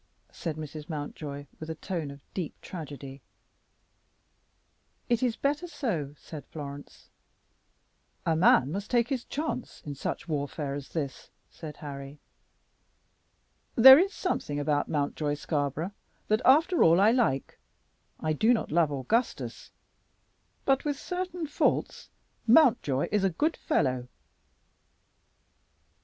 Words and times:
said 0.31 0.55
Mrs. 0.55 0.89
Mountjoy, 0.89 1.45
with 1.59 1.69
a 1.69 1.75
tone 1.75 2.09
of 2.09 2.23
deep 2.33 2.59
tragedy. 2.59 3.21
"It 5.09 5.21
is 5.21 5.35
better 5.35 5.67
so," 5.67 6.15
said 6.17 6.43
Florence. 6.47 7.11
"A 8.25 8.35
man 8.35 8.71
must 8.71 8.89
take 8.89 9.09
his 9.09 9.23
chance 9.23 9.79
in 9.85 9.93
such 9.93 10.27
warfare 10.27 10.73
as 10.73 10.89
this," 10.93 11.29
said 11.51 11.77
Harry. 11.85 12.17
"There 13.75 13.99
is 13.99 14.11
something 14.11 14.59
about 14.59 14.89
Mountjoy 14.89 15.35
Scarborough 15.35 15.93
that, 16.29 16.41
after 16.43 16.81
all, 16.83 16.99
I 16.99 17.11
like. 17.11 17.59
I 18.19 18.33
do 18.33 18.55
not 18.55 18.71
love 18.71 18.91
Augustus, 18.91 19.69
but, 20.65 20.83
with 20.83 20.97
certain 20.97 21.45
faults, 21.45 22.09
Mountjoy 22.47 23.07
is 23.11 23.23
a 23.23 23.29
good 23.29 23.55
fellow." 23.55 24.07